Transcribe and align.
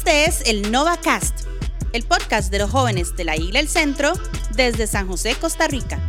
Este 0.00 0.24
es 0.24 0.48
el 0.48 0.72
NovaCast, 0.72 1.46
el 1.92 2.04
podcast 2.04 2.50
de 2.50 2.58
los 2.58 2.70
jóvenes 2.70 3.14
de 3.16 3.24
la 3.24 3.36
Isla 3.36 3.60
El 3.60 3.68
Centro 3.68 4.14
desde 4.56 4.86
San 4.86 5.06
José, 5.06 5.36
Costa 5.38 5.68
Rica. 5.68 6.00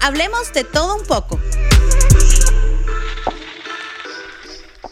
Hablemos 0.00 0.50
de 0.54 0.64
todo 0.64 0.96
un 0.96 1.06
poco. 1.06 1.38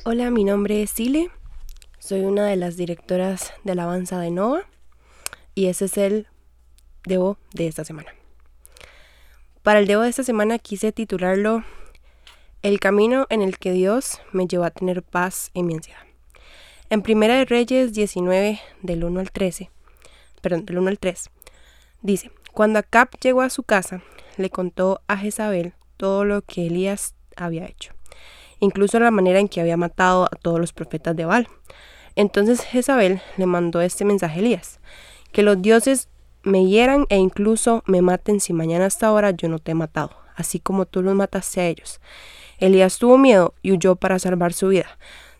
Hola, 0.04 0.30
mi 0.30 0.45
nombre 0.45 0.83
es 0.83 0.91
Sile. 0.91 1.30
Soy 1.99 2.21
una 2.27 2.45
de 2.45 2.57
las 2.57 2.77
directoras 2.77 3.54
de 3.64 3.72
alabanza 3.72 4.21
de 4.21 4.30
Nova 4.30 4.66
y 5.55 5.68
ese 5.68 5.87
es 5.87 5.96
el 5.96 6.27
Debo 7.07 7.39
de 7.55 7.68
esta 7.68 7.87
semana. 7.87 8.14
Para 9.62 9.79
el 9.79 9.87
Debo 9.87 10.03
de 10.03 10.11
esta 10.11 10.25
semana 10.25 10.59
quise 10.59 10.93
titularlo 10.93 11.64
El 12.61 12.80
camino 12.80 13.27
en 13.30 13.41
el 13.41 13.57
que 13.57 13.73
Dios 13.73 14.21
me 14.32 14.46
llevó 14.46 14.64
a 14.64 14.71
tener 14.73 15.03
paz 15.03 15.50
en 15.55 15.68
mi 15.68 15.75
ansiedad. 15.77 16.05
En 16.89 17.03
Primera 17.03 17.34
de 17.34 17.45
Reyes 17.46 17.95
19, 17.95 18.61
del 18.82 19.03
1 19.03 19.18
al 19.18 19.32
13, 19.32 19.71
perdón, 20.40 20.67
del 20.67 20.79
1 20.79 20.89
al 20.90 20.99
3, 21.00 21.31
dice, 22.03 22.31
cuando 22.53 22.79
Acab 22.79 23.09
llegó 23.21 23.43
a 23.43 23.50
su 23.50 23.64
casa, 23.64 24.04
le 24.36 24.50
contó 24.50 25.00
a 25.09 25.17
Jezabel 25.17 25.72
todo 25.96 26.25
lo 26.25 26.43
que 26.43 26.68
Elías 26.68 27.17
había 27.35 27.67
hecho, 27.67 27.93
incluso 28.61 29.00
la 29.00 29.11
manera 29.11 29.40
en 29.40 29.49
que 29.49 29.61
había 29.61 29.76
matado 29.76 30.26
a 30.26 30.36
todos 30.40 30.61
los 30.61 30.72
profetas 30.72 31.17
de 31.17 31.25
Baal. 31.25 31.49
Entonces 32.14 32.61
Jezabel 32.61 33.20
le 33.37 33.47
mandó 33.47 33.81
este 33.81 34.05
mensaje 34.05 34.39
a 34.39 34.42
Elías, 34.42 34.78
que 35.33 35.42
los 35.42 35.61
dioses 35.61 36.09
me 36.45 36.67
hieran 36.67 37.06
e 37.09 37.17
incluso 37.17 37.83
me 37.87 38.00
maten 38.00 38.39
si 38.39 38.53
mañana 38.53 38.87
hasta 38.87 39.09
ahora 39.09 39.33
yo 39.33 39.48
no 39.48 39.59
te 39.59 39.73
he 39.73 39.75
matado, 39.75 40.12
así 40.37 40.61
como 40.61 40.87
tú 40.87 41.03
los 41.03 41.17
mataste 41.17 41.62
a 41.62 41.67
ellos. 41.67 42.00
Elías 42.59 42.98
tuvo 42.98 43.19
miedo 43.19 43.55
y 43.61 43.73
huyó 43.73 43.97
para 43.97 44.20
salvar 44.20 44.53
su 44.53 44.69
vida 44.69 44.97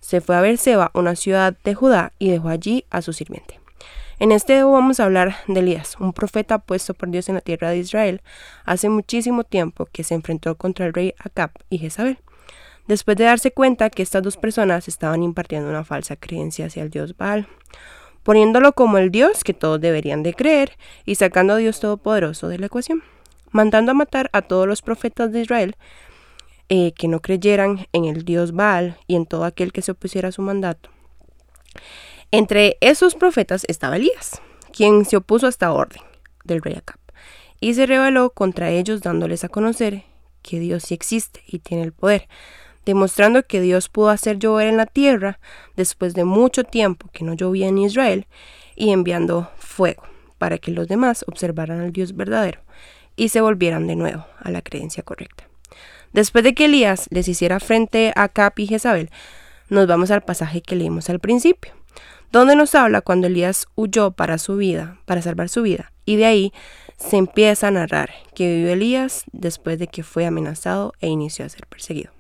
se 0.07 0.21
fue 0.21 0.37
a 0.37 0.41
Berseba, 0.41 0.93
una 0.95 1.17
ciudad 1.17 1.57
de 1.65 1.75
Judá, 1.75 2.13
y 2.21 2.31
dejó 2.31 2.49
allí 2.49 2.85
a 2.91 3.03
su 3.03 3.13
sirviente. 3.13 3.59
En 4.21 4.31
este 4.31 4.53
video 4.53 4.71
vamos 4.71 5.01
a 5.01 5.05
hablar 5.05 5.35
de 5.49 5.59
Elías, 5.59 5.97
un 5.99 6.13
profeta 6.13 6.61
puesto 6.61 6.95
por 6.95 7.11
Dios 7.11 7.29
en 7.29 7.35
la 7.35 7.41
tierra 7.41 7.71
de 7.71 7.79
Israel 7.79 8.23
hace 8.65 8.89
muchísimo 8.89 9.43
tiempo 9.43 9.87
que 9.91 10.05
se 10.05 10.15
enfrentó 10.15 10.55
contra 10.55 10.87
el 10.87 10.95
rey 10.95 11.13
Acab 11.19 11.51
y 11.71 11.79
Jezabel. 11.79 12.19
Después 12.87 13.17
de 13.17 13.25
darse 13.25 13.51
cuenta 13.51 13.91
que 13.91 14.05
estas 14.05 14.23
dos 14.23 14.37
personas 14.37 14.87
estaban 14.87 15.25
impartiendo 15.25 15.69
una 15.69 15.83
falsa 15.83 16.15
creencia 16.15 16.67
hacia 16.67 16.85
el 16.85 16.91
dios 16.91 17.17
Baal, 17.17 17.49
poniéndolo 18.23 18.75
como 18.75 18.99
el 18.99 19.11
dios 19.11 19.43
que 19.43 19.55
todos 19.55 19.81
deberían 19.81 20.23
de 20.23 20.35
creer 20.35 20.79
y 21.05 21.17
sacando 21.17 21.55
a 21.55 21.57
Dios 21.57 21.81
Todopoderoso 21.81 22.47
de 22.47 22.61
la 22.61 22.67
ecuación, 22.67 23.03
mandando 23.51 23.91
a 23.91 23.95
matar 23.95 24.31
a 24.33 24.43
todos 24.43 24.69
los 24.69 24.83
profetas 24.83 25.33
de 25.33 25.41
Israel 25.41 25.75
eh, 26.69 26.93
que 26.93 27.09
no 27.09 27.21
creyeran 27.21 27.87
en 27.93 28.05
el 28.05 28.25
dios 28.25 28.53
Baal 28.53 28.99
y 29.07 29.17
en 29.17 29.27
todo 29.27 29.45
aquel 29.45 29.73
que 29.73 29.83
se 29.83 29.93
opusiera 29.93 30.29
a 30.29 30.33
su 30.33 30.43
mandato. 30.43 30.91
Entre 32.31 32.77
esos 32.81 33.15
profetas 33.15 33.65
estaba 33.69 33.97
Elías, 33.97 34.41
quien 34.73 35.05
se 35.05 35.17
opuso 35.17 35.47
a 35.47 35.51
esta 35.51 35.73
orden 35.73 36.03
del 36.45 36.63
rey 36.63 36.75
Acab 36.75 36.99
y 37.61 37.75
se 37.75 37.87
rebeló 37.87 38.31
contra 38.31 38.71
ellos 38.71 39.01
dándoles 39.01 39.45
a 39.45 39.49
conocer 39.49 40.05
que 40.43 40.61
Dios 40.61 40.85
sí 40.85 40.95
existe 40.95 41.43
y 41.47 41.59
tiene 41.59 41.83
el 41.83 41.93
poder, 41.93 42.29
demostrando 42.85 43.43
que 43.45 43.61
Dios 43.61 43.89
pudo 43.89 44.11
hacer 44.11 44.39
llover 44.39 44.69
en 44.69 44.77
la 44.77 44.87
tierra 44.87 45.41
después 45.77 46.15
de 46.15 46.25
mucho 46.25 46.65
tiempo 46.65 47.09
que 47.13 47.25
no 47.25 47.35
llovía 47.35 47.69
en 47.69 47.79
Israel 47.79 48.27
y 48.77 48.91
enviando 48.91 49.51
fuego 49.59 50.05
para 50.39 50.59
que 50.59 50.71
los 50.71 50.87
demás 50.87 51.25
observaran 51.27 51.81
al 51.81 51.93
Dios 51.93 52.15
verdadero 52.15 52.61
y 53.17 53.31
se 53.31 53.41
volvieran 53.41 53.87
de 53.87 53.97
nuevo 53.97 54.27
a 54.39 54.51
la 54.51 54.63
creencia 54.63 55.03
correcta. 55.03 55.49
Después 56.17 56.45
de 56.45 56.55
que 56.55 56.65
Elías 56.65 57.09
les 57.11 57.29
hiciera 57.29 57.61
frente 57.61 58.11
a 58.17 58.31
Cap 58.31 58.59
y 58.59 58.67
Jezabel, 58.67 59.11
nos 59.69 59.87
vamos 59.87 60.11
al 60.11 60.23
pasaje 60.23 60.63
que 60.63 60.75
leímos 60.75 61.11
al 61.11 61.21
principio, 61.21 61.75
donde 62.33 62.57
nos 62.57 62.75
habla 62.75 63.03
cuando 63.03 63.27
Elías 63.27 63.67
huyó 63.75 64.13
para 64.13 64.39
su 64.39 64.57
vida, 64.57 64.97
para 65.05 65.21
salvar 65.21 65.51
su 65.51 65.61
vida, 65.61 65.93
y 66.07 66.17
de 66.17 66.25
ahí 66.25 66.53
se 66.97 67.19
empieza 67.19 67.69
a 67.69 67.71
narrar 67.71 68.15
que 68.35 68.49
vivió 68.49 68.73
Elías 68.73 69.25
después 69.33 69.79
de 69.79 69.89
que 69.89 70.03
fue 70.03 70.25
amenazado 70.25 70.95
e 71.01 71.09
inició 71.09 71.45
a 71.45 71.51
ser 71.51 71.67
perseguido. 71.67 72.11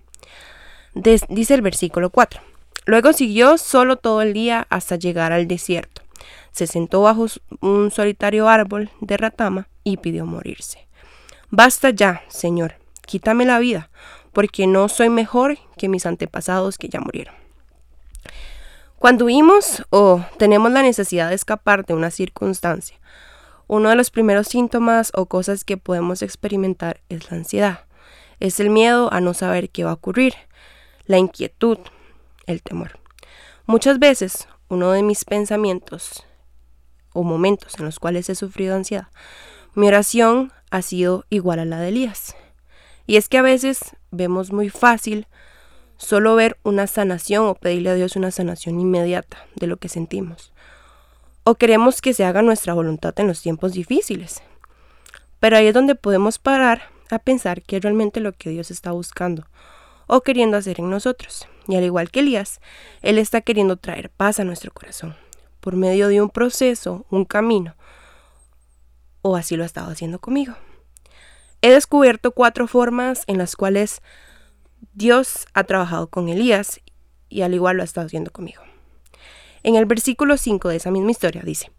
dice 0.93 1.55
el 1.55 1.63
versículo 1.63 2.11
4. 2.11 2.43
Luego 2.85 3.15
siguió 3.15 3.57
solo 3.57 3.97
todo 3.97 4.21
el 4.21 4.35
día 4.35 4.67
hasta 4.69 4.97
llegar 4.97 5.33
al 5.33 5.49
desierto. 5.49 6.03
Se 6.53 6.67
sentó 6.67 7.01
bajo 7.01 7.29
un 7.63 7.91
solitario 7.91 8.47
árbol 8.47 8.91
de 9.01 9.17
ratama 9.17 9.69
y 9.85 9.97
pidió 9.97 10.27
morirse. 10.27 10.87
Basta 11.49 11.89
ya, 11.89 12.23
Señor, 12.29 12.75
quítame 13.07 13.45
la 13.45 13.59
vida, 13.59 13.91
porque 14.33 14.67
no 14.67 14.89
soy 14.89 15.09
mejor 15.09 15.59
que 15.79 15.89
mis 15.89 16.05
antepasados 16.05 16.77
que 16.77 16.89
ya 16.89 17.01
murieron. 17.01 17.35
Cuando 18.99 19.27
huimos 19.27 19.85
o 19.91 20.25
tenemos 20.39 20.73
la 20.73 20.83
necesidad 20.83 21.29
de 21.29 21.35
escapar 21.35 21.87
de 21.87 21.95
una 21.95 22.11
circunstancia, 22.11 22.99
uno 23.69 23.89
de 23.89 23.97
los 23.97 24.11
primeros 24.11 24.47
síntomas 24.47 25.13
o 25.15 25.27
cosas 25.27 25.65
que 25.65 25.77
podemos 25.77 26.23
experimentar 26.23 27.01
es 27.09 27.31
la 27.31 27.37
ansiedad. 27.37 27.81
Es 28.39 28.61
el 28.61 28.71
miedo 28.71 29.13
a 29.13 29.21
no 29.21 29.35
saber 29.35 29.71
qué 29.71 29.85
va 29.85 29.91
a 29.91 29.95
ocurrir, 29.95 30.35
la 31.07 31.19
inquietud, 31.19 31.79
el 32.47 32.63
temor. 32.63 32.99
Muchas 33.67 33.99
veces 33.99 34.49
uno 34.69 34.93
de 34.93 35.03
mis 35.03 35.25
pensamientos 35.25 36.25
o 37.13 37.23
momentos 37.23 37.79
en 37.79 37.85
los 37.85 37.99
cuales 37.99 38.29
he 38.29 38.35
sufrido 38.35 38.77
ansiedad, 38.77 39.09
mi 39.75 39.89
oración 39.89 40.53
ha 40.71 40.83
sido 40.83 41.25
igual 41.29 41.59
a 41.59 41.65
la 41.65 41.81
de 41.81 41.89
Elías. 41.89 42.37
Y 43.07 43.17
es 43.17 43.29
que 43.29 43.39
a 43.39 43.43
veces 43.43 43.97
vemos 44.11 44.53
muy 44.53 44.69
fácil 44.69 45.27
solo 45.97 46.35
ver 46.35 46.59
una 46.63 46.87
sanación 46.87 47.47
o 47.47 47.55
pedirle 47.55 47.91
a 47.91 47.95
Dios 47.95 48.17
una 48.17 48.31
sanación 48.31 48.81
inmediata 48.81 49.47
de 49.55 49.67
lo 49.67 49.77
que 49.77 49.89
sentimos. 49.89 50.53
O 51.45 51.55
queremos 51.55 52.01
que 52.01 52.13
se 52.13 52.25
haga 52.25 52.43
nuestra 52.43 52.75
voluntad 52.75 53.15
en 53.19 53.29
los 53.29 53.41
tiempos 53.41 53.73
difíciles. 53.73 54.43
Pero 55.39 55.57
ahí 55.57 55.69
es 55.69 55.75
donde 55.75 55.95
podemos 55.95 56.39
parar 56.39 56.83
a 57.11 57.19
pensar 57.19 57.63
qué 57.63 57.77
es 57.77 57.83
realmente 57.83 58.21
lo 58.21 58.33
que 58.33 58.51
Dios 58.51 58.71
está 58.71 58.91
buscando 58.91 59.47
o 60.09 60.23
queriendo 60.23 60.57
hacer 60.57 60.81
en 60.81 60.91
nosotros. 60.91 61.49
Y 61.69 61.77
al 61.77 61.85
igual 61.85 62.11
que 62.11 62.21
Elías, 62.21 62.61
Él 63.03 63.19
está 63.19 63.41
queriendo 63.41 63.77
traer 63.77 64.11
paz 64.11 64.41
a 64.41 64.45
nuestro 64.45 64.73
corazón 64.73 65.17
por 65.61 65.75
medio 65.75 66.07
de 66.07 66.23
un 66.23 66.31
proceso, 66.31 67.07
un 67.11 67.25
camino. 67.25 67.75
O 69.23 69.35
así 69.35 69.57
lo 69.57 69.65
ha 69.65 69.67
estado 69.67 69.91
haciendo 69.91 70.21
conmigo. 70.21 70.55
He 71.63 71.71
descubierto 71.71 72.33
cuatro 72.33 72.67
formas 72.67 73.25
en 73.27 73.39
las 73.39 73.57
cuales 73.57 74.03
Dios 74.93 75.47
ha 75.55 75.65
trabajado 75.65 76.09
con 76.09 76.29
Elías 76.29 76.81
y 77.29 77.43
al 77.43 77.55
igual 77.55 77.77
lo 77.77 77.83
ha 77.83 77.85
estado 77.85 78.07
haciendo 78.07 78.31
conmigo. 78.31 78.63
En 79.63 79.75
el 79.75 79.87
versículo 79.87 80.37
5 80.37 80.69
de 80.69 80.77
esa 80.77 80.91
misma 80.91 81.11
historia 81.11 81.43
dice, 81.45 81.73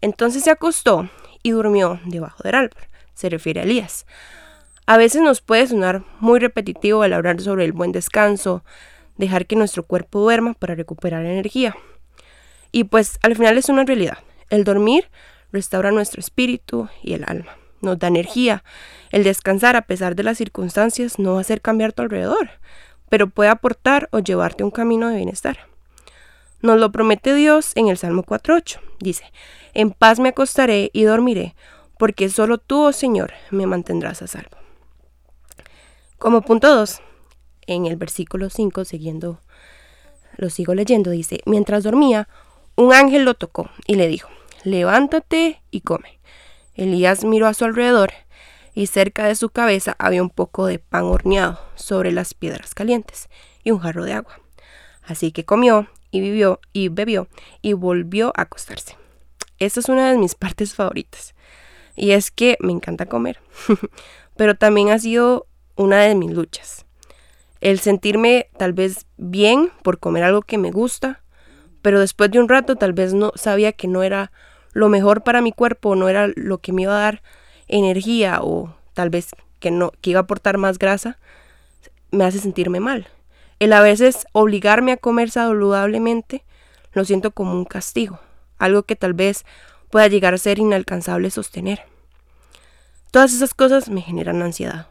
entonces 0.00 0.44
se 0.44 0.50
acostó 0.50 1.08
y 1.42 1.50
durmió 1.50 2.00
debajo 2.04 2.42
del 2.42 2.54
árbol. 2.54 2.82
Se 3.14 3.28
refiere 3.28 3.60
a 3.60 3.62
Elías. 3.64 4.06
A 4.86 4.96
veces 4.96 5.22
nos 5.22 5.40
puede 5.40 5.66
sonar 5.66 6.04
muy 6.18 6.40
repetitivo 6.40 7.04
el 7.04 7.12
hablar 7.12 7.40
sobre 7.40 7.64
el 7.64 7.72
buen 7.72 7.92
descanso, 7.92 8.64
dejar 9.16 9.46
que 9.46 9.56
nuestro 9.56 9.84
cuerpo 9.84 10.20
duerma 10.20 10.54
para 10.54 10.74
recuperar 10.74 11.24
energía. 11.24 11.76
Y 12.72 12.84
pues 12.84 13.18
al 13.22 13.36
final 13.36 13.56
es 13.58 13.68
una 13.68 13.84
realidad. 13.84 14.18
El 14.48 14.64
dormir 14.64 15.10
restaura 15.52 15.92
nuestro 15.92 16.20
espíritu 16.20 16.88
y 17.02 17.14
el 17.14 17.24
alma 17.26 17.59
nos 17.80 17.98
da 17.98 18.08
energía. 18.08 18.64
El 19.10 19.24
descansar 19.24 19.76
a 19.76 19.82
pesar 19.82 20.14
de 20.14 20.22
las 20.22 20.38
circunstancias 20.38 21.18
no 21.18 21.32
va 21.32 21.38
a 21.38 21.40
hacer 21.40 21.60
cambiar 21.60 21.92
tu 21.92 22.02
alrededor, 22.02 22.50
pero 23.08 23.28
puede 23.28 23.50
aportar 23.50 24.08
o 24.12 24.20
llevarte 24.20 24.64
un 24.64 24.70
camino 24.70 25.08
de 25.08 25.16
bienestar. 25.16 25.58
Nos 26.62 26.78
lo 26.78 26.92
promete 26.92 27.34
Dios 27.34 27.72
en 27.74 27.88
el 27.88 27.96
Salmo 27.96 28.22
4.8. 28.22 28.80
Dice, 28.98 29.24
en 29.72 29.90
paz 29.90 30.20
me 30.20 30.28
acostaré 30.30 30.90
y 30.92 31.04
dormiré, 31.04 31.54
porque 31.98 32.28
solo 32.28 32.58
tú, 32.58 32.82
oh 32.82 32.92
Señor, 32.92 33.32
me 33.50 33.66
mantendrás 33.66 34.20
a 34.22 34.26
salvo. 34.26 34.56
Como 36.18 36.42
punto 36.42 36.74
2, 36.74 37.00
en 37.66 37.86
el 37.86 37.96
versículo 37.96 38.50
5, 38.50 38.84
siguiendo, 38.84 39.40
lo 40.36 40.50
sigo 40.50 40.74
leyendo, 40.74 41.10
dice, 41.10 41.40
mientras 41.46 41.82
dormía, 41.82 42.28
un 42.76 42.92
ángel 42.92 43.24
lo 43.24 43.34
tocó 43.34 43.70
y 43.86 43.94
le 43.94 44.06
dijo, 44.06 44.28
levántate 44.64 45.62
y 45.70 45.80
come. 45.80 46.19
Elías 46.80 47.24
miró 47.24 47.46
a 47.46 47.52
su 47.52 47.66
alrededor 47.66 48.10
y 48.74 48.86
cerca 48.86 49.26
de 49.26 49.34
su 49.34 49.50
cabeza 49.50 49.96
había 49.98 50.22
un 50.22 50.30
poco 50.30 50.64
de 50.64 50.78
pan 50.78 51.04
horneado 51.04 51.60
sobre 51.74 52.10
las 52.10 52.32
piedras 52.32 52.74
calientes 52.74 53.28
y 53.62 53.70
un 53.70 53.80
jarro 53.80 54.04
de 54.04 54.14
agua. 54.14 54.40
Así 55.02 55.30
que 55.30 55.44
comió 55.44 55.88
y 56.10 56.20
vivió 56.20 56.58
y 56.72 56.88
bebió 56.88 57.28
y 57.60 57.74
volvió 57.74 58.32
a 58.34 58.42
acostarse. 58.42 58.96
Esta 59.58 59.80
es 59.80 59.90
una 59.90 60.10
de 60.10 60.16
mis 60.16 60.34
partes 60.34 60.74
favoritas. 60.74 61.34
Y 61.96 62.12
es 62.12 62.30
que 62.30 62.56
me 62.60 62.72
encanta 62.72 63.04
comer, 63.04 63.40
pero 64.38 64.54
también 64.54 64.90
ha 64.90 64.98
sido 64.98 65.46
una 65.76 66.00
de 66.00 66.14
mis 66.14 66.30
luchas. 66.30 66.86
El 67.60 67.78
sentirme 67.78 68.48
tal 68.56 68.72
vez 68.72 69.04
bien 69.18 69.70
por 69.82 69.98
comer 69.98 70.24
algo 70.24 70.40
que 70.40 70.56
me 70.56 70.70
gusta, 70.70 71.22
pero 71.82 72.00
después 72.00 72.30
de 72.30 72.38
un 72.38 72.48
rato 72.48 72.76
tal 72.76 72.94
vez 72.94 73.12
no 73.12 73.32
sabía 73.34 73.72
que 73.72 73.86
no 73.86 74.02
era 74.02 74.32
lo 74.72 74.88
mejor 74.88 75.22
para 75.22 75.40
mi 75.40 75.52
cuerpo, 75.52 75.96
no 75.96 76.08
era 76.08 76.28
lo 76.34 76.58
que 76.58 76.72
me 76.72 76.82
iba 76.82 76.96
a 76.96 77.00
dar 77.00 77.22
energía 77.68 78.40
o 78.42 78.74
tal 78.94 79.10
vez 79.10 79.30
que 79.58 79.70
no 79.70 79.92
que 80.00 80.10
iba 80.10 80.20
a 80.20 80.22
aportar 80.22 80.58
más 80.58 80.78
grasa, 80.78 81.18
me 82.10 82.24
hace 82.24 82.38
sentirme 82.38 82.80
mal. 82.80 83.08
El 83.58 83.72
a 83.72 83.80
veces 83.82 84.26
obligarme 84.32 84.92
a 84.92 84.96
comer 84.96 85.30
saludablemente 85.30 86.44
lo 86.92 87.04
siento 87.04 87.30
como 87.30 87.52
un 87.52 87.64
castigo, 87.64 88.18
algo 88.58 88.82
que 88.82 88.96
tal 88.96 89.12
vez 89.12 89.44
pueda 89.90 90.08
llegar 90.08 90.34
a 90.34 90.38
ser 90.38 90.58
inalcanzable 90.58 91.30
sostener. 91.30 91.82
Todas 93.10 93.32
esas 93.32 93.54
cosas 93.54 93.88
me 93.88 94.00
generan 94.00 94.42
ansiedad. 94.42 94.88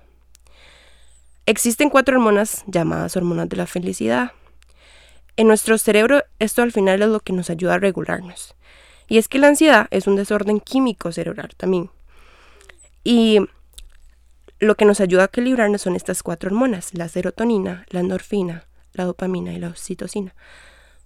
Existen 1.45 1.89
cuatro 1.89 2.15
hormonas 2.15 2.63
llamadas 2.67 3.17
hormonas 3.17 3.49
de 3.49 3.57
la 3.57 3.65
felicidad. 3.65 4.33
En 5.35 5.47
nuestro 5.47 5.77
cerebro 5.77 6.23
esto 6.37 6.61
al 6.61 6.71
final 6.71 7.01
es 7.01 7.09
lo 7.09 7.21
que 7.21 7.33
nos 7.33 7.49
ayuda 7.49 7.75
a 7.75 7.79
regularnos. 7.79 8.55
Y 9.09 9.17
es 9.17 9.27
que 9.27 9.39
la 9.39 9.47
ansiedad 9.47 9.87
es 9.89 10.07
un 10.07 10.15
desorden 10.15 10.59
químico 10.59 11.11
cerebral 11.11 11.49
también. 11.57 11.89
Y 13.03 13.39
lo 14.59 14.75
que 14.75 14.85
nos 14.85 15.01
ayuda 15.01 15.23
a 15.23 15.25
equilibrarnos 15.25 15.81
son 15.81 15.95
estas 15.95 16.21
cuatro 16.21 16.49
hormonas, 16.49 16.93
la 16.93 17.09
serotonina, 17.09 17.85
la 17.89 18.01
endorfina, 18.01 18.65
la 18.93 19.05
dopamina 19.05 19.51
y 19.53 19.59
la 19.59 19.69
oxitocina. 19.69 20.35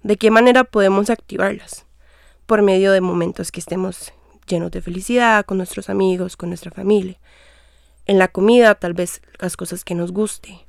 ¿De 0.01 0.17
qué 0.17 0.31
manera 0.31 0.65
podemos 0.65 1.09
activarlas? 1.09 1.85
Por 2.45 2.61
medio 2.61 2.91
de 2.91 2.99
momentos 2.99 3.51
que 3.51 3.61
estemos 3.61 4.11
llenos 4.47 4.71
de 4.71 4.81
felicidad, 4.81 5.45
con 5.45 5.57
nuestros 5.57 5.89
amigos, 5.89 6.35
con 6.35 6.49
nuestra 6.49 6.71
familia. 6.71 7.17
En 8.05 8.19
la 8.19 8.27
comida, 8.27 8.75
tal 8.75 8.93
vez 8.93 9.21
las 9.39 9.55
cosas 9.55 9.85
que 9.85 9.95
nos 9.95 10.11
guste. 10.11 10.65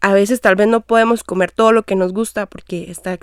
A 0.00 0.12
veces 0.12 0.40
tal 0.40 0.56
vez 0.56 0.66
no 0.66 0.80
podemos 0.80 1.22
comer 1.22 1.52
todo 1.52 1.70
lo 1.70 1.84
que 1.84 1.94
nos 1.94 2.12
gusta 2.12 2.46
porque 2.46 2.90
está 2.90 3.16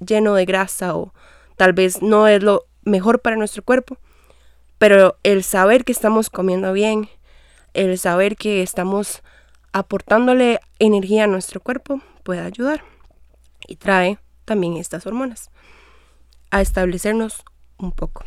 lleno 0.00 0.34
de 0.34 0.44
grasa 0.44 0.94
o 0.96 1.14
tal 1.56 1.72
vez 1.72 2.02
no 2.02 2.28
es 2.28 2.42
lo 2.42 2.66
mejor 2.84 3.20
para 3.20 3.36
nuestro 3.36 3.62
cuerpo. 3.62 3.98
Pero 4.78 5.16
el 5.22 5.42
saber 5.42 5.84
que 5.84 5.92
estamos 5.92 6.30
comiendo 6.30 6.72
bien, 6.72 7.08
el 7.74 7.98
saber 7.98 8.36
que 8.36 8.62
estamos 8.62 9.22
aportándole 9.72 10.60
energía 10.78 11.24
a 11.24 11.28
nuestro 11.28 11.60
cuerpo 11.60 12.00
puede 12.22 12.40
ayudar 12.40 12.82
y 13.66 13.76
trae 13.76 14.18
también 14.44 14.76
estas 14.76 15.06
hormonas 15.06 15.50
a 16.50 16.60
establecernos 16.60 17.42
un 17.78 17.92
poco. 17.92 18.24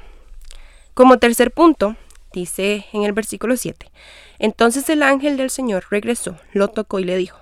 Como 0.94 1.18
tercer 1.18 1.52
punto, 1.52 1.96
dice 2.34 2.86
en 2.94 3.04
el 3.04 3.14
versículo 3.14 3.58
7, 3.58 3.92
entonces 4.38 4.90
el 4.90 5.02
ángel 5.02 5.38
del 5.38 5.50
Señor 5.50 5.86
regresó, 5.90 6.38
lo 6.54 6.68
tocó 6.68 7.00
y 7.00 7.06
le 7.06 7.18
dijo, 7.18 7.40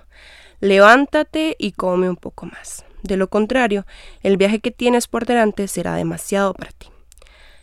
levántate 0.60 1.56
y 1.58 1.72
come 1.72 2.08
un 2.08 2.16
poco 2.16 2.46
más. 2.46 2.84
De 3.08 3.16
lo 3.16 3.30
contrario, 3.30 3.86
el 4.22 4.36
viaje 4.36 4.60
que 4.60 4.70
tienes 4.70 5.08
por 5.08 5.24
delante 5.24 5.66
será 5.66 5.94
demasiado 5.94 6.52
para 6.52 6.72
ti. 6.72 6.88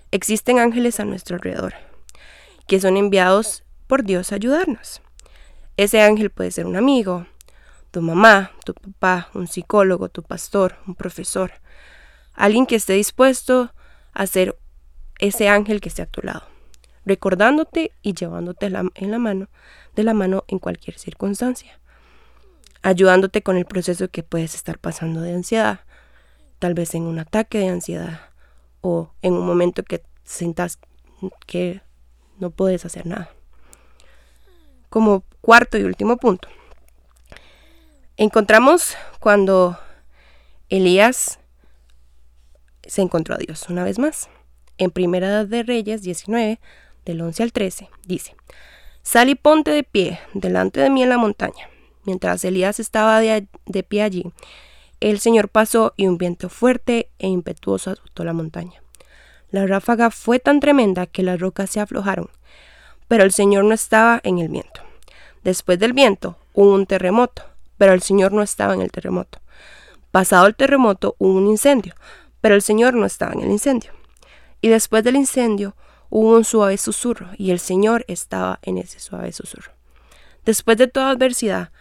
Existen 0.10 0.58
ángeles 0.58 1.00
a 1.00 1.06
nuestro 1.06 1.36
alrededor, 1.36 1.76
que 2.68 2.80
son 2.80 2.98
enviados 2.98 3.64
por 3.86 4.04
Dios 4.04 4.32
a 4.32 4.36
ayudarnos. 4.38 5.04
Ese 5.78 6.02
ángel 6.02 6.32
puede 6.32 6.50
ser 6.50 6.66
un 6.66 6.78
amigo, 6.78 7.28
tu 7.92 8.02
mamá, 8.02 8.54
tu 8.66 8.74
papá, 8.74 9.30
un 9.36 9.48
psicólogo, 9.48 10.10
tu 10.10 10.24
pastor, 10.24 10.78
un 10.88 10.96
profesor, 10.96 11.52
alguien 12.34 12.66
que 12.66 12.78
esté 12.78 12.94
dispuesto 12.94 13.72
a 14.14 14.26
ser 14.26 14.58
ese 15.20 15.48
ángel 15.48 15.80
que 15.80 15.90
esté 15.90 16.02
a 16.02 16.08
tu 16.08 16.22
lado, 16.24 16.48
recordándote 17.06 17.92
y 18.02 18.16
llevándote 18.16 18.66
en 18.66 19.12
la 19.12 19.20
mano, 19.20 19.48
de 19.96 20.04
la 20.04 20.16
mano 20.16 20.44
en 20.48 20.58
cualquier 20.58 20.98
circunstancia, 20.98 21.80
ayudándote 22.86 23.42
con 23.42 23.58
el 23.58 23.66
proceso 23.66 24.10
que 24.10 24.22
puedes 24.22 24.54
estar 24.54 24.78
pasando 24.78 25.22
de 25.22 25.34
ansiedad, 25.34 25.80
tal 26.60 26.76
vez 26.76 26.94
en 26.94 27.08
un 27.08 27.18
ataque 27.18 27.58
de 27.58 27.70
ansiedad 27.70 28.30
o 28.82 29.10
en 29.24 29.34
un 29.34 29.44
momento 29.44 29.82
que 29.82 30.04
sientas 30.24 30.78
que 31.48 31.82
no 32.38 32.52
puedes 32.52 32.86
hacer 32.86 33.08
nada. 33.08 33.32
Como 34.90 35.24
cuarto 35.42 35.80
y 35.80 35.84
último 35.84 36.18
punto, 36.18 36.48
encontramos 38.18 38.96
cuando 39.20 39.80
Elías 40.70 41.40
se 42.86 43.02
encontró 43.02 43.34
a 43.34 43.40
Dios 43.40 43.68
una 43.68 43.84
vez 43.84 43.98
más. 43.98 44.30
En 44.78 44.92
Primera 44.92 45.44
de 45.44 45.64
Reyes 45.64 46.04
19, 46.04 46.60
del 47.04 47.22
11 47.22 47.42
al 47.42 47.52
13, 47.52 47.90
dice, 48.06 48.36
Sal 49.02 49.30
y 49.30 49.34
ponte 49.34 49.72
de 49.72 49.84
pie 49.84 50.20
delante 50.36 50.82
de 50.82 50.92
mí 50.92 51.02
en 51.02 51.10
la 51.10 51.18
montaña. 51.18 51.68
Mientras 52.06 52.46
Elías 52.46 52.80
estaba 52.80 53.20
de, 53.20 53.48
de 53.66 53.84
pie 53.84 54.04
allí, 54.04 54.32
el 55.00 55.20
Señor 55.20 55.50
pasó 55.50 55.94
y 55.98 56.08
un 56.08 56.18
viento 56.18 56.50
fuerte 56.50 57.10
e 57.20 57.28
impetuoso 57.28 57.92
azotó 57.92 58.24
la 58.24 58.34
montaña. 58.34 58.82
La 59.52 59.68
ráfaga 59.68 60.10
fue 60.12 60.40
tan 60.40 60.60
tremenda 60.60 61.06
que 61.06 61.24
las 61.24 61.40
rocas 61.40 61.70
se 61.70 61.80
aflojaron, 61.80 62.30
pero 63.08 63.24
el 63.24 63.32
Señor 63.32 63.66
no 63.66 63.74
estaba 63.74 64.20
en 64.24 64.40
el 64.40 64.50
viento. 64.50 64.82
Después 65.44 65.80
del 65.80 65.94
viento 65.94 66.38
hubo 66.54 66.74
un 66.74 66.86
terremoto, 66.86 67.44
pero 67.78 67.94
el 67.94 68.02
Señor 68.02 68.32
no 68.32 68.42
estaba 68.42 68.74
en 68.74 68.82
el 68.82 68.92
terremoto. 68.92 69.40
Pasado 70.12 70.48
el 70.48 70.56
terremoto 70.56 71.16
hubo 71.20 71.38
un 71.38 71.48
incendio, 71.48 71.94
pero 72.42 72.56
el 72.56 72.62
Señor 72.62 72.94
no 72.94 73.06
estaba 73.06 73.34
en 73.34 73.42
el 73.42 73.52
incendio. 73.52 73.92
Y 74.62 74.70
después 74.70 75.04
del 75.04 75.16
incendio 75.16 75.76
hubo 76.10 76.36
un 76.36 76.46
suave 76.46 76.78
susurro, 76.78 77.30
y 77.38 77.52
el 77.52 77.60
Señor 77.60 78.06
estaba 78.08 78.60
en 78.62 78.78
ese 78.78 79.00
suave 79.00 79.32
susurro. 79.34 79.72
Después 80.46 80.78
de 80.78 80.88
toda 80.88 81.10
adversidad 81.10 81.72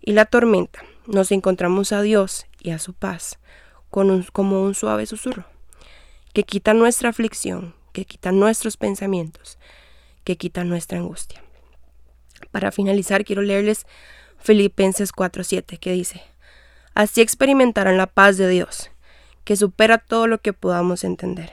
y 0.00 0.12
la 0.12 0.26
tormenta, 0.26 0.82
nos 1.06 1.32
encontramos 1.32 1.92
a 1.92 2.02
Dios 2.02 2.46
y 2.60 2.70
a 2.70 2.78
su 2.78 2.92
paz 2.92 3.38
con 3.90 4.22
como 4.32 4.62
un 4.62 4.74
suave 4.74 5.06
susurro, 5.06 5.44
que 6.32 6.44
quita 6.44 6.74
nuestra 6.74 7.08
aflicción, 7.08 7.74
que 7.92 8.04
quita 8.04 8.32
nuestros 8.32 8.76
pensamientos, 8.76 9.58
que 10.24 10.36
quita 10.36 10.64
nuestra 10.64 10.98
angustia. 10.98 11.42
Para 12.52 12.72
finalizar, 12.72 13.24
quiero 13.24 13.42
leerles 13.42 13.86
Filipenses 14.38 15.12
4:7, 15.12 15.78
que 15.78 15.92
dice, 15.92 16.22
Así 16.94 17.20
experimentarán 17.20 17.96
la 17.96 18.06
paz 18.06 18.36
de 18.36 18.48
Dios, 18.48 18.90
que 19.44 19.56
supera 19.56 19.98
todo 19.98 20.26
lo 20.26 20.40
que 20.40 20.52
podamos 20.52 21.04
entender. 21.04 21.52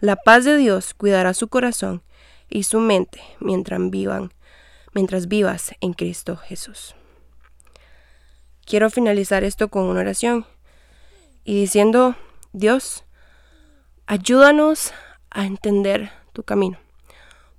La 0.00 0.16
paz 0.16 0.44
de 0.44 0.56
Dios 0.56 0.94
cuidará 0.94 1.34
su 1.34 1.48
corazón 1.48 2.02
y 2.48 2.62
su 2.62 2.78
mente 2.80 3.20
mientras 3.40 3.80
vivan, 3.90 4.32
mientras 4.94 5.28
vivas 5.28 5.72
en 5.80 5.92
Cristo 5.92 6.36
Jesús. 6.36 6.94
Quiero 8.68 8.90
finalizar 8.90 9.44
esto 9.44 9.68
con 9.68 9.84
una 9.84 10.00
oración 10.00 10.44
y 11.42 11.58
diciendo, 11.58 12.16
Dios, 12.52 13.06
ayúdanos 14.04 14.92
a 15.30 15.46
entender 15.46 16.12
tu 16.34 16.42
camino. 16.42 16.76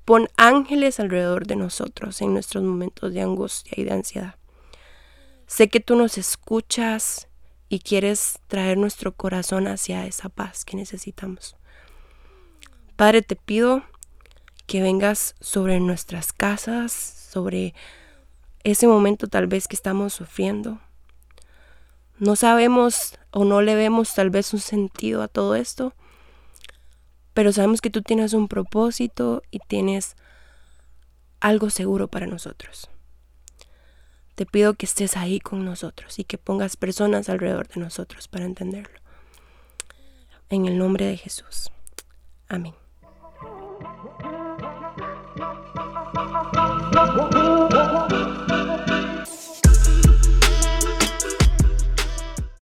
Pon 0.05 0.27
ángeles 0.37 0.99
alrededor 0.99 1.47
de 1.47 1.55
nosotros 1.55 2.21
en 2.21 2.33
nuestros 2.33 2.63
momentos 2.63 3.11
de 3.11 3.21
angustia 3.21 3.73
y 3.75 3.85
de 3.85 3.93
ansiedad. 3.93 4.35
Sé 5.47 5.67
que 5.67 5.79
tú 5.79 5.95
nos 5.95 6.19
escuchas 6.19 7.27
y 7.69 7.79
quieres 7.79 8.37
traer 8.45 8.77
nuestro 8.77 9.15
corazón 9.15 9.67
hacia 9.67 10.05
esa 10.05 10.29
paz 10.29 10.63
que 10.63 10.77
necesitamos. 10.77 11.55
Padre, 12.95 13.23
te 13.23 13.35
pido 13.35 13.83
que 14.67 14.83
vengas 14.83 15.33
sobre 15.41 15.79
nuestras 15.79 16.33
casas, 16.33 16.91
sobre 16.93 17.73
ese 18.63 18.87
momento 18.87 19.27
tal 19.27 19.47
vez 19.47 19.67
que 19.67 19.75
estamos 19.75 20.13
sufriendo. 20.13 20.79
No 22.19 22.35
sabemos 22.35 23.17
o 23.31 23.45
no 23.45 23.61
le 23.61 23.75
vemos 23.75 24.13
tal 24.13 24.29
vez 24.29 24.53
un 24.53 24.59
sentido 24.59 25.21
a 25.21 25.29
todo 25.29 25.55
esto, 25.55 25.93
pero 27.33 27.53
sabemos 27.53 27.79
que 27.79 27.89
tú 27.89 28.01
tienes 28.01 28.33
un 28.33 28.49
propósito 28.49 29.41
y 29.51 29.59
tienes 29.59 30.17
algo 31.39 31.69
seguro 31.69 32.09
para 32.09 32.27
nosotros. 32.27 32.89
Te 34.35 34.45
pido 34.45 34.73
que 34.73 34.85
estés 34.85 35.15
ahí 35.15 35.39
con 35.39 35.63
nosotros 35.63 36.19
y 36.19 36.25
que 36.25 36.37
pongas 36.37 36.75
personas 36.75 37.29
alrededor 37.29 37.69
de 37.69 37.79
nosotros 37.79 38.27
para 38.27 38.45
entenderlo. 38.45 38.99
En 40.49 40.65
el 40.65 40.77
nombre 40.77 41.05
de 41.05 41.15
Jesús. 41.15 41.69
Amén. 42.49 42.73